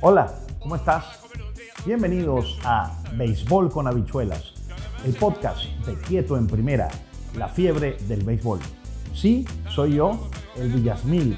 [0.00, 1.04] Hola, ¿cómo estás?
[1.84, 4.54] Bienvenidos a Béisbol con habichuelas,
[5.04, 6.86] el podcast de Quieto en Primera,
[7.36, 8.60] la fiebre del béisbol.
[9.12, 11.36] Sí, soy yo, el Villasmil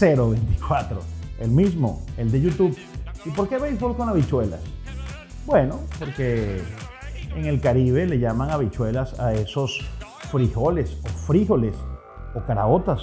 [0.00, 1.00] 024,
[1.38, 2.76] el mismo, el de YouTube.
[3.24, 4.60] ¿Y por qué béisbol con habichuelas?
[5.46, 6.64] Bueno, porque
[7.36, 9.86] en el Caribe le llaman habichuelas a esos
[10.32, 11.76] frijoles o frijoles
[12.34, 13.02] o caraotas,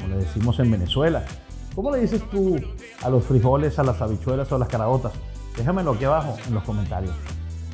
[0.00, 1.24] como le decimos en Venezuela.
[1.76, 2.56] ¿Cómo le dices tú
[3.04, 5.12] a los frijoles, a las habichuelas o a las caraotas?
[5.58, 7.14] Déjamelo aquí abajo en los comentarios.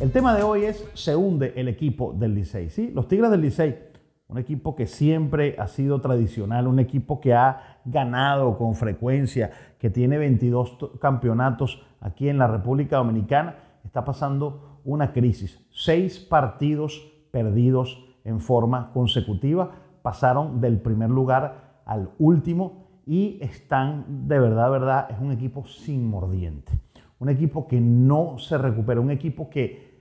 [0.01, 2.69] El tema de hoy es se hunde el equipo del Licey.
[2.69, 2.91] ¿sí?
[2.93, 3.79] Los Tigres del Licey,
[4.27, 9.89] un equipo que siempre ha sido tradicional, un equipo que ha ganado con frecuencia, que
[9.89, 15.65] tiene 22 campeonatos aquí en la República Dominicana, está pasando una crisis.
[15.71, 19.71] Seis partidos perdidos en forma consecutiva
[20.03, 26.09] pasaron del primer lugar al último y están, de verdad, verdad, es un equipo sin
[26.09, 26.73] mordiente.
[27.19, 29.93] Un equipo que no se recupera, un equipo que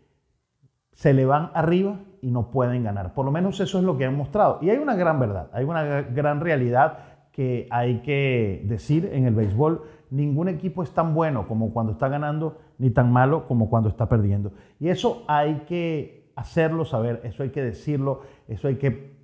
[0.91, 3.13] se le van arriba y no pueden ganar.
[3.13, 4.59] Por lo menos eso es lo que han mostrado.
[4.61, 6.99] Y hay una gran verdad, hay una gran realidad
[7.31, 9.83] que hay que decir en el béisbol.
[10.09, 14.09] Ningún equipo es tan bueno como cuando está ganando, ni tan malo como cuando está
[14.09, 14.51] perdiendo.
[14.79, 19.15] Y eso hay que hacerlo saber, eso hay que decirlo, eso hay que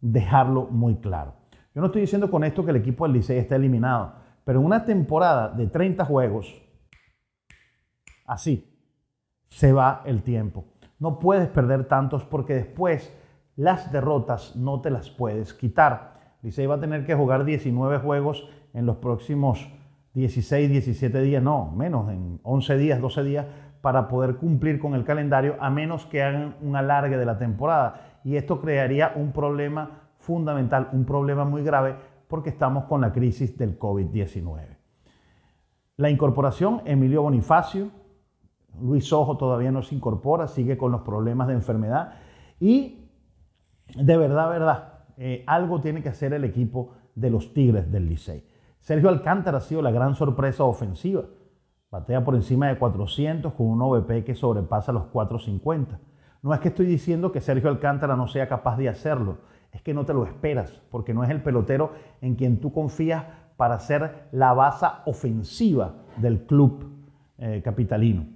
[0.00, 1.34] dejarlo muy claro.
[1.74, 4.12] Yo no estoy diciendo con esto que el equipo del Licey está eliminado,
[4.44, 6.62] pero en una temporada de 30 juegos,
[8.26, 8.68] así,
[9.48, 10.64] se va el tiempo.
[10.98, 13.16] No puedes perder tantos porque después
[13.56, 16.36] las derrotas no te las puedes quitar.
[16.42, 19.68] Licey va a tener que jugar 19 juegos en los próximos
[20.14, 23.46] 16, 17 días, no, menos, en 11 días, 12 días,
[23.80, 28.18] para poder cumplir con el calendario, a menos que hagan un alargue de la temporada.
[28.24, 31.96] Y esto crearía un problema fundamental, un problema muy grave,
[32.28, 34.78] porque estamos con la crisis del COVID-19.
[35.96, 37.90] La incorporación, Emilio Bonifacio,
[38.80, 42.14] Luis Ojo todavía no se incorpora, sigue con los problemas de enfermedad
[42.58, 43.10] y
[43.94, 48.46] de verdad, verdad, eh, algo tiene que hacer el equipo de los Tigres del Licey.
[48.80, 51.24] Sergio Alcántara ha sido la gran sorpresa ofensiva.
[51.90, 56.00] Batea por encima de 400 con un OVP que sobrepasa los 450.
[56.40, 59.38] No es que estoy diciendo que Sergio Alcántara no sea capaz de hacerlo,
[59.72, 63.24] es que no te lo esperas, porque no es el pelotero en quien tú confías
[63.56, 66.90] para ser la base ofensiva del club
[67.38, 68.26] eh, capitalino.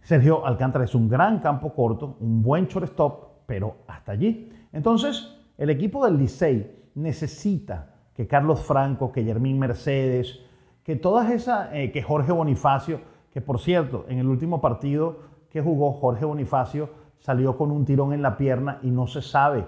[0.00, 4.50] Sergio Alcántara es un gran campo corto, un buen shortstop, pero hasta allí.
[4.72, 10.40] Entonces, el equipo del Licey necesita que Carlos Franco, que Germín Mercedes,
[10.82, 13.00] que todas esas, eh, que Jorge Bonifacio,
[13.32, 15.18] que por cierto, en el último partido
[15.50, 19.64] que jugó Jorge Bonifacio salió con un tirón en la pierna y no se sabe,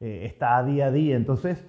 [0.00, 1.16] eh, está a día a día.
[1.16, 1.64] Entonces,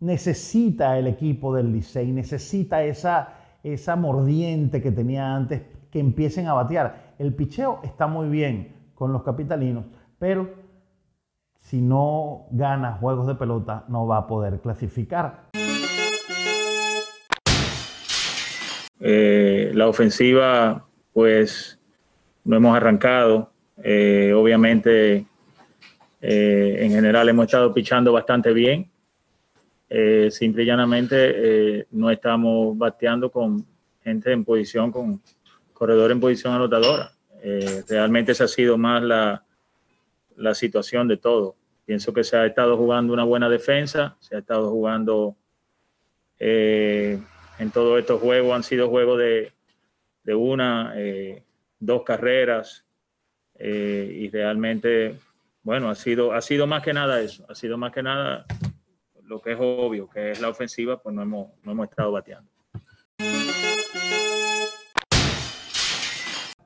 [0.00, 6.54] necesita el equipo del Licey, necesita esa, esa mordiente que tenía antes, que empiecen a
[6.54, 7.14] batear.
[7.18, 9.84] El picheo está muy bien con los capitalinos,
[10.18, 10.48] pero
[11.60, 15.50] si no gana juegos de pelota, no va a poder clasificar.
[19.00, 21.78] Eh, la ofensiva, pues,
[22.44, 23.50] no hemos arrancado.
[23.82, 25.26] Eh, obviamente,
[26.28, 28.90] eh, en general hemos estado pichando bastante bien.
[30.30, 33.64] simple y llanamente no estamos bateando con
[34.02, 35.20] gente en posición, con
[35.72, 37.12] corredor en posición anotadora.
[37.88, 39.44] realmente esa ha sido más la,
[40.36, 41.54] la situación de todo.
[41.84, 45.36] Pienso que se ha estado jugando una buena defensa, se ha estado jugando
[47.58, 51.42] en todos estos juegos han sido juegos de, una, eh,
[51.78, 52.84] dos carreras
[53.54, 55.18] eh, y realmente,
[55.66, 58.46] bueno, ha sido, ha sido más que nada eso, ha sido más que nada
[59.24, 62.48] lo que es obvio, que es la ofensiva, pues no hemos, no hemos estado bateando.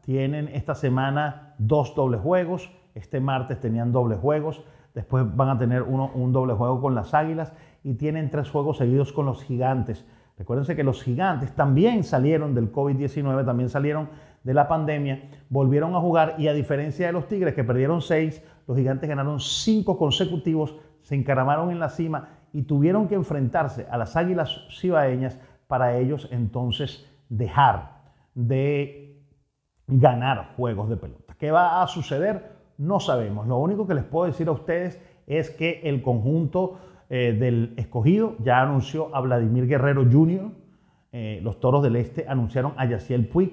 [0.03, 4.63] Tienen esta semana dos dobles juegos, este martes tenían dobles juegos,
[4.93, 8.77] después van a tener uno, un doble juego con las Águilas y tienen tres juegos
[8.77, 10.05] seguidos con los Gigantes.
[10.37, 14.09] Recuérdense que los gigantes también salieron del COVID-19, también salieron
[14.43, 18.43] de la pandemia, volvieron a jugar y a diferencia de los Tigres que perdieron seis,
[18.71, 23.99] los gigantes ganaron cinco consecutivos, se encaramaron en la cima y tuvieron que enfrentarse a
[23.99, 28.01] las águilas cibaeñas para ellos entonces dejar
[28.33, 29.25] de
[29.89, 31.35] ganar juegos de pelota.
[31.37, 32.53] ¿Qué va a suceder?
[32.79, 33.49] No sabemos.
[33.49, 36.79] Lo único que les puedo decir a ustedes es que el conjunto
[37.09, 40.49] eh, del escogido ya anunció a Vladimir Guerrero Jr.,
[41.11, 43.53] eh, los Toros del Este anunciaron a Yaciel Puig,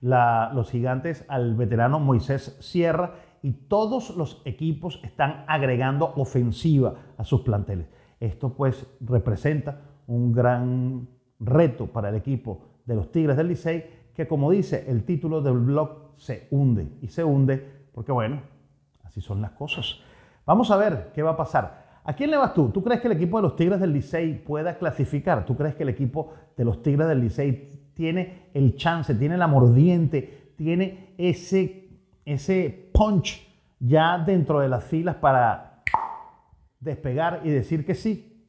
[0.00, 3.12] los gigantes al veterano Moisés Sierra
[3.44, 7.86] y todos los equipos están agregando ofensiva a sus planteles.
[8.18, 11.06] Esto pues representa un gran
[11.38, 15.58] reto para el equipo de los Tigres del Licey que como dice el título del
[15.58, 18.40] blog se hunde y se hunde porque bueno,
[19.02, 19.98] así son las cosas.
[20.46, 22.00] Vamos a ver qué va a pasar.
[22.02, 22.70] ¿A quién le vas tú?
[22.70, 25.44] ¿Tú crees que el equipo de los Tigres del Licey pueda clasificar?
[25.44, 29.48] ¿Tú crees que el equipo de los Tigres del Licey tiene el chance, tiene la
[29.48, 31.90] mordiente, tiene ese,
[32.24, 33.44] ese punch
[33.80, 35.82] ya dentro de las filas para
[36.78, 38.46] despegar y decir que sí?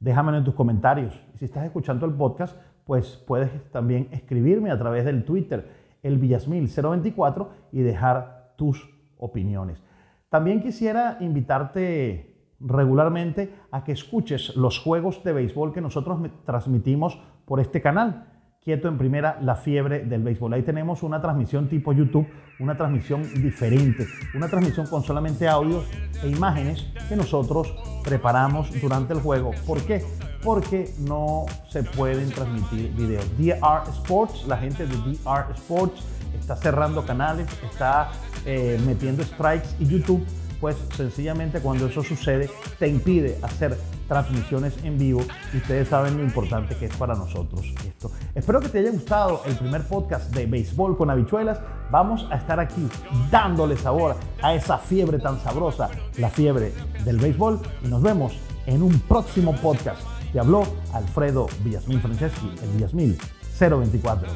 [0.00, 1.18] Déjamelo en tus comentarios.
[1.38, 5.70] Si estás escuchando el podcast, pues puedes también escribirme a través del Twitter,
[6.02, 8.86] el Villasmil024, y dejar tus
[9.16, 9.80] opiniones.
[10.28, 17.60] También quisiera invitarte regularmente a que escuches los juegos de béisbol que nosotros transmitimos por
[17.60, 18.33] este canal.
[18.64, 20.54] Quieto en primera, la fiebre del béisbol.
[20.54, 22.26] Ahí tenemos una transmisión tipo YouTube,
[22.58, 25.84] una transmisión diferente, una transmisión con solamente audio
[26.22, 29.50] e imágenes que nosotros preparamos durante el juego.
[29.66, 30.02] ¿Por qué?
[30.42, 33.28] Porque no se pueden transmitir videos.
[33.36, 36.02] DR Sports, la gente de DR Sports
[36.38, 38.12] está cerrando canales, está
[38.46, 40.24] eh, metiendo strikes y YouTube
[40.64, 43.78] pues sencillamente cuando eso sucede te impide hacer
[44.08, 45.20] transmisiones en vivo
[45.52, 48.10] y ustedes saben lo importante que es para nosotros esto.
[48.34, 51.60] Espero que te haya gustado el primer podcast de Béisbol con habichuelas.
[51.90, 52.88] Vamos a estar aquí
[53.30, 56.72] dándole sabor a esa fiebre tan sabrosa, la fiebre
[57.04, 58.32] del béisbol y nos vemos
[58.64, 60.00] en un próximo podcast.
[60.32, 60.64] Te habló
[60.94, 63.18] Alfredo Villasmil Franceschi, el Villasmil
[63.60, 64.28] 024.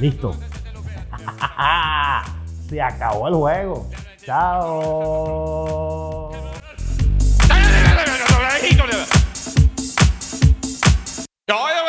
[0.00, 0.32] Listo.
[2.68, 3.88] Se acabó el juego.
[4.30, 6.30] Ciao!
[11.48, 11.79] Ja.